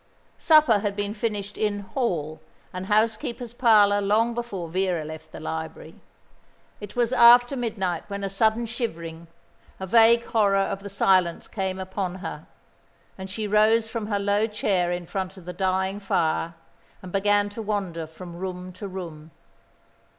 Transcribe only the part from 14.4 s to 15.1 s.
chair in